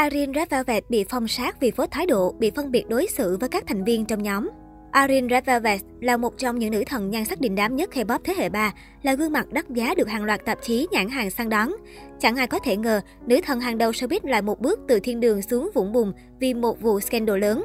[0.00, 3.36] Arin Red Velvet bị phong sát vì phốt thái độ, bị phân biệt đối xử
[3.40, 4.48] với các thành viên trong nhóm.
[4.90, 8.18] Arin Red Velvet là một trong những nữ thần nhan sắc đình đám nhất K-pop
[8.24, 11.30] thế hệ 3, là gương mặt đắt giá được hàng loạt tạp chí nhãn hàng
[11.30, 11.72] săn đón.
[12.20, 15.20] Chẳng ai có thể ngờ, nữ thần hàng đầu showbiz lại một bước từ thiên
[15.20, 17.64] đường xuống vũng bùn vì một vụ scandal lớn.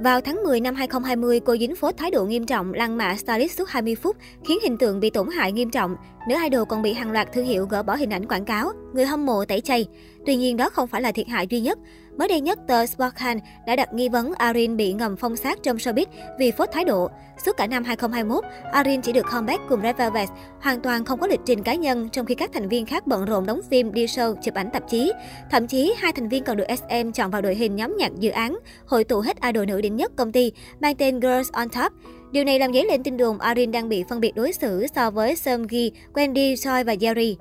[0.00, 3.58] Vào tháng 10 năm 2020, cô dính phốt thái độ nghiêm trọng lăng mạ stylist
[3.58, 5.96] suốt 20 phút, khiến hình tượng bị tổn hại nghiêm trọng.
[6.28, 9.06] Nữ idol còn bị hàng loạt thương hiệu gỡ bỏ hình ảnh quảng cáo, người
[9.06, 9.86] hâm mộ tẩy chay.
[10.26, 11.78] Tuy nhiên đó không phải là thiệt hại duy nhất.
[12.18, 15.76] Mới đây nhất, tờ Sportcan đã đặt nghi vấn Arin bị ngầm phong sát trong
[15.76, 16.06] showbiz
[16.38, 17.10] vì phốt thái độ.
[17.44, 20.28] Suốt cả năm 2021, Arin chỉ được comeback cùng Red Velvet,
[20.60, 23.24] hoàn toàn không có lịch trình cá nhân, trong khi các thành viên khác bận
[23.24, 25.12] rộn đóng phim, đi show, chụp ảnh tạp chí.
[25.50, 28.30] Thậm chí, hai thành viên còn được SM chọn vào đội hình nhóm nhạc dự
[28.30, 31.92] án, hội tụ hết idol nữ đỉnh nhất công ty, mang tên Girls on Top.
[32.32, 35.10] Điều này làm dấy lên tin đồn Arin đang bị phân biệt đối xử so
[35.10, 37.36] với Seunggi, Wendy, Choi và Jerry.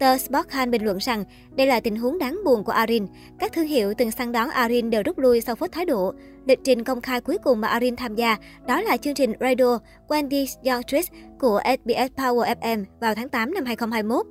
[0.00, 1.24] Tờ Sporthan bình luận rằng
[1.56, 3.06] đây là tình huống đáng buồn của Arin.
[3.38, 6.12] Các thương hiệu từng săn đón Arin đều rút lui sau phốt thái độ.
[6.46, 9.78] Lịch trình công khai cuối cùng mà Arin tham gia đó là chương trình Radio
[10.08, 11.08] Wendy's Young Tricks
[11.40, 14.26] của SBS Power FM vào tháng 8 năm 2021.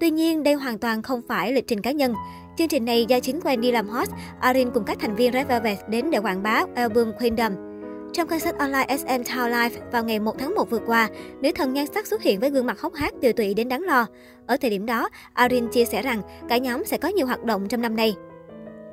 [0.00, 2.14] Tuy nhiên, đây hoàn toàn không phải lịch trình cá nhân.
[2.58, 4.10] Chương trình này do chính Wendy làm host,
[4.40, 7.67] Arin cùng các thành viên Red Velvet đến để quảng bá album Queendom.
[8.12, 11.08] Trong concert online SM Town Live vào ngày 1 tháng 1 vừa qua,
[11.40, 13.82] nữ thần nhan sắc xuất hiện với gương mặt hốc hác tiều tụy đến đáng
[13.82, 14.06] lo.
[14.46, 17.68] Ở thời điểm đó, Arin chia sẻ rằng cả nhóm sẽ có nhiều hoạt động
[17.68, 18.14] trong năm nay.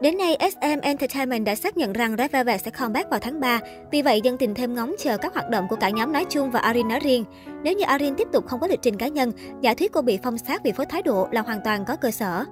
[0.01, 3.59] Đến nay, SM Entertainment đã xác nhận rằng Red Velvet sẽ comeback vào tháng 3.
[3.91, 6.51] Vì vậy, dân tình thêm ngóng chờ các hoạt động của cả nhóm nói chung
[6.51, 7.25] và Arin nói riêng.
[7.63, 10.19] Nếu như Arin tiếp tục không có lịch trình cá nhân, giả thuyết cô bị
[10.23, 12.45] phong sát vì phối thái độ là hoàn toàn có cơ sở.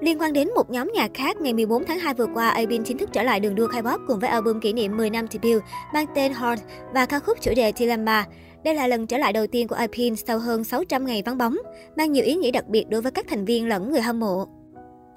[0.00, 2.98] Liên quan đến một nhóm nhạc khác, ngày 14 tháng 2 vừa qua, Abin chính
[2.98, 5.62] thức trở lại đường đua khai pop cùng với album kỷ niệm 10 năm debut
[5.94, 6.62] mang tên Heart
[6.94, 8.26] và ca khúc chủ đề Dilemma.
[8.64, 11.56] Đây là lần trở lại đầu tiên của Abin sau hơn 600 ngày vắng bóng,
[11.96, 14.46] mang nhiều ý nghĩa đặc biệt đối với các thành viên lẫn người hâm mộ.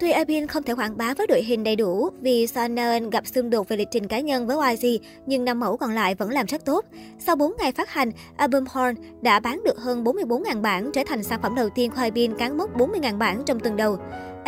[0.04, 3.50] Tuy Abin không thể quảng bá với đội hình đầy đủ vì Sonnen gặp xung
[3.50, 6.46] đột về lịch trình cá nhân với YG, nhưng năm mẫu còn lại vẫn làm
[6.46, 6.84] rất tốt.
[7.18, 11.22] Sau 4 ngày phát hành, album Horn đã bán được hơn 44.000 bản, trở thành
[11.22, 13.98] sản phẩm đầu tiên của Abin cán mốc 40.000 bản trong tuần đầu.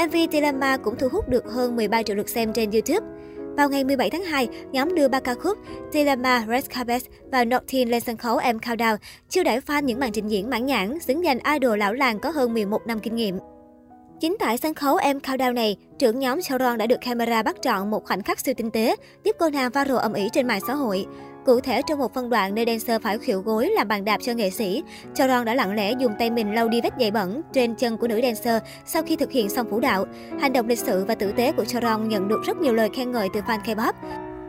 [0.06, 3.06] MV Dilemma cũng thu hút được hơn 13 triệu lượt xem trên YouTube.
[3.56, 5.58] Vào ngày 17 tháng 2, nhóm đưa ba ca khúc
[5.92, 8.96] Dilemma, Red Carpet và Noctin lên sân khấu M Countdown,
[9.28, 12.30] chiêu đãi fan những màn trình diễn mãn nhãn, xứng danh idol lão làng có
[12.30, 13.38] hơn 11 năm kinh nghiệm.
[14.20, 17.90] Chính tại sân khấu M Countdown này, trưởng nhóm Charon đã được camera bắt trọn
[17.90, 20.74] một khoảnh khắc siêu tinh tế, giúp cô nàng viral âm ỉ trên mạng xã
[20.74, 21.06] hội.
[21.46, 24.32] Cụ thể, trong một phân đoạn nơi dancer phải khuỵu gối làm bàn đạp cho
[24.32, 24.82] nghệ sĩ,
[25.14, 28.08] Charon đã lặng lẽ dùng tay mình lau đi vết giày bẩn trên chân của
[28.08, 30.04] nữ dancer sau khi thực hiện xong vũ đạo.
[30.40, 33.12] Hành động lịch sự và tử tế của Charon nhận được rất nhiều lời khen
[33.12, 33.92] ngợi từ fan K-pop.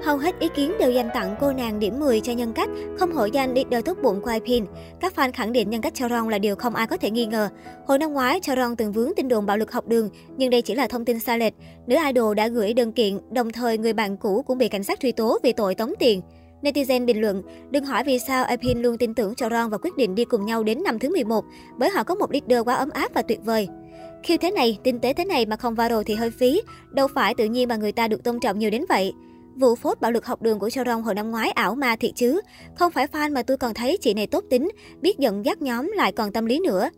[0.04, 3.12] Hầu hết ý kiến đều dành tặng cô nàng điểm 10 cho nhân cách, không
[3.12, 4.66] hổ danh leader tốt bụng của IPIN.
[5.00, 7.50] Các fan khẳng định nhân cách Charon là điều không ai có thể nghi ngờ.
[7.88, 10.76] Hồi năm ngoái, Charon từng vướng tin đồn bạo lực học đường, nhưng đây chỉ
[10.76, 11.54] là thông tin sai lệch.
[11.88, 15.00] Nữ idol đã gửi đơn kiện, đồng thời người bạn cũ cũng bị cảnh sát
[15.00, 16.22] truy tố vì tội tống tiền.
[16.62, 17.42] Netizen bình luận,
[17.72, 20.64] đừng hỏi vì sao ipin luôn tin tưởng Charon và quyết định đi cùng nhau
[20.64, 21.46] đến năm thứ 11,
[21.78, 23.68] bởi họ có một leader quá ấm áp và tuyệt vời.
[24.24, 27.34] Khi thế này, tinh tế thế này mà không viral thì hơi phí, đâu phải
[27.36, 29.14] tự nhiên mà người ta được tôn trọng nhiều đến vậy.
[29.60, 32.42] Vụ phốt bạo lực học đường của Charon hồi năm ngoái ảo ma thiệt chứ.
[32.76, 34.70] Không phải fan mà tôi còn thấy chị này tốt tính,
[35.02, 36.90] biết giận dắt nhóm lại còn tâm lý nữa.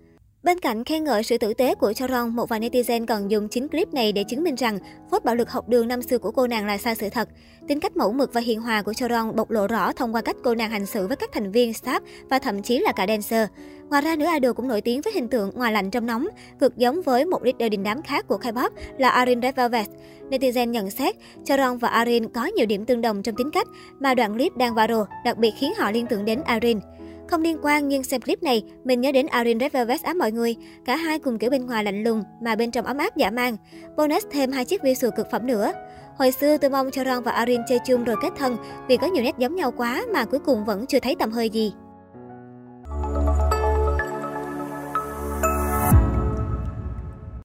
[0.44, 3.68] Bên cạnh khen ngợi sự tử tế của Charon, một vài netizen còn dùng chính
[3.68, 4.80] clip này để chứng minh rằng
[5.12, 7.30] phốt bạo lực học đường năm xưa của cô nàng là sai sự thật.
[7.68, 10.36] Tính cách mẫu mực và hiền hòa của Charon bộc lộ rõ thông qua cách
[10.44, 13.48] cô nàng hành xử với các thành viên staff và thậm chí là cả dancer.
[13.90, 16.28] Ngoài ra, nữ idol cũng nổi tiếng với hình tượng ngoài lạnh trong nóng,
[16.60, 19.88] cực giống với một leader đình đám khác của K-pop là Arin Red Velvet.
[20.30, 23.68] Netizen nhận xét, Charon và Arin có nhiều điểm tương đồng trong tính cách,
[24.00, 26.80] mà đoạn clip đang viral đặc biệt khiến họ liên tưởng đến Arin.
[27.30, 30.32] Không liên quan nhưng xem clip này, mình nhớ đến Arin Red Velvet á mọi
[30.32, 30.56] người.
[30.86, 33.58] Cả hai cùng kiểu bên ngoài lạnh lùng mà bên trong ấm áp dã man.
[33.98, 35.72] Bonus thêm hai chiếc visual cực phẩm nữa.
[36.18, 38.58] Hồi xưa tôi mong Charon và Arin chơi chung rồi kết thân
[38.88, 41.50] vì có nhiều nét giống nhau quá mà cuối cùng vẫn chưa thấy tầm hơi
[41.50, 41.74] gì.